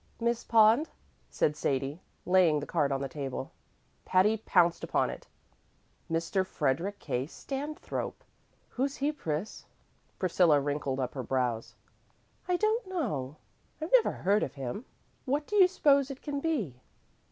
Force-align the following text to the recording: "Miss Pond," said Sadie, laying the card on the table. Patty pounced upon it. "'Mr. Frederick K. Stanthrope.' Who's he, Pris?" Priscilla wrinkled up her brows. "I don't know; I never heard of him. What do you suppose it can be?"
"Miss 0.19 0.43
Pond," 0.43 0.89
said 1.29 1.55
Sadie, 1.55 2.01
laying 2.25 2.59
the 2.59 2.65
card 2.65 2.91
on 2.91 3.01
the 3.01 3.07
table. 3.07 3.51
Patty 4.03 4.35
pounced 4.37 4.83
upon 4.83 5.11
it. 5.11 5.27
"'Mr. 6.09 6.43
Frederick 6.43 6.97
K. 6.97 7.27
Stanthrope.' 7.27 8.23
Who's 8.69 8.95
he, 8.97 9.11
Pris?" 9.11 9.65
Priscilla 10.17 10.59
wrinkled 10.59 10.99
up 10.99 11.13
her 11.13 11.21
brows. 11.21 11.75
"I 12.47 12.57
don't 12.57 12.87
know; 12.87 13.35
I 13.79 13.89
never 13.93 14.13
heard 14.13 14.41
of 14.41 14.55
him. 14.55 14.85
What 15.25 15.45
do 15.45 15.55
you 15.57 15.67
suppose 15.67 16.09
it 16.09 16.23
can 16.23 16.39
be?" 16.39 16.81